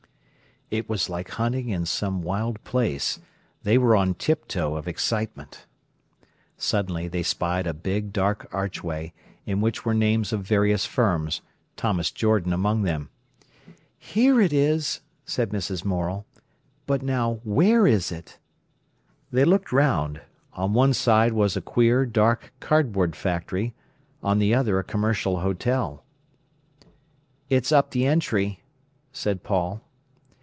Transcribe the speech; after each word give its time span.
It 0.73 0.87
was 0.87 1.09
like 1.09 1.31
hunting 1.31 1.67
in 1.67 1.85
some 1.85 2.21
wild 2.21 2.63
place. 2.63 3.19
They 3.61 3.77
were 3.77 3.93
on 3.93 4.13
tiptoe 4.13 4.77
of 4.77 4.87
excitement. 4.87 5.65
Suddenly 6.55 7.09
they 7.09 7.23
spied 7.23 7.67
a 7.67 7.73
big, 7.73 8.13
dark 8.13 8.47
archway, 8.53 9.11
in 9.45 9.59
which 9.59 9.83
were 9.83 9.93
names 9.93 10.31
of 10.31 10.43
various 10.43 10.85
firms, 10.85 11.41
Thomas 11.75 12.09
Jordan 12.09 12.53
among 12.53 12.83
them. 12.83 13.09
"Here 13.99 14.39
it 14.39 14.53
is!" 14.53 15.01
said 15.25 15.49
Mrs. 15.49 15.83
Morel. 15.83 16.25
"But 16.87 17.01
now 17.01 17.41
where 17.43 17.85
is 17.85 18.09
it?" 18.09 18.39
They 19.29 19.43
looked 19.43 19.73
round. 19.73 20.21
On 20.53 20.71
one 20.71 20.93
side 20.93 21.33
was 21.33 21.57
a 21.57 21.61
queer, 21.61 22.05
dark, 22.05 22.53
cardboard 22.61 23.13
factory, 23.13 23.73
on 24.23 24.39
the 24.39 24.53
other 24.55 24.79
a 24.79 24.85
Commercial 24.85 25.41
Hotel. 25.41 26.01
"It's 27.49 27.73
up 27.73 27.91
the 27.91 28.05
entry," 28.05 28.61
said 29.11 29.43
Paul. 29.43 29.81